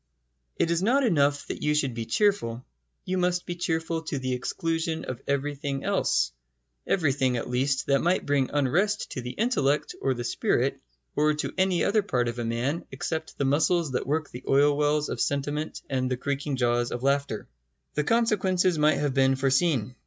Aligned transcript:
It 0.55 0.71
is 0.71 0.81
not 0.81 1.03
enough 1.03 1.45
that 1.45 1.61
you 1.61 1.75
should 1.75 1.93
be 1.93 2.07
cheerful: 2.07 2.65
you 3.05 3.19
must 3.19 3.45
be 3.45 3.53
cheerful 3.55 4.01
to 4.05 4.17
the 4.17 4.33
exclusion 4.33 5.05
of 5.05 5.21
everything 5.27 5.83
else 5.83 6.31
everything, 6.87 7.37
at 7.37 7.47
least, 7.47 7.85
that 7.85 8.01
might 8.01 8.25
bring 8.25 8.49
unrest 8.51 9.11
to 9.11 9.21
the 9.21 9.29
intellect 9.29 9.93
or 10.01 10.15
the 10.15 10.23
spirit 10.23 10.79
or 11.15 11.35
to 11.35 11.53
any 11.55 11.83
other 11.83 12.01
part 12.01 12.27
of 12.27 12.39
a 12.39 12.43
man 12.43 12.83
except 12.89 13.37
the 13.37 13.45
muscles 13.45 13.91
that 13.91 14.07
work 14.07 14.31
the 14.31 14.43
oil 14.47 14.75
wells 14.75 15.07
of 15.07 15.21
sentiment 15.21 15.83
and 15.87 16.09
the 16.09 16.17
creaking 16.17 16.55
jaws 16.55 16.91
of 16.91 17.03
laughter. 17.03 17.47
The 17.93 18.03
consequences 18.03 18.79
might 18.79 18.97
have 18.97 19.13
been 19.13 19.35
foreseen. 19.35 19.93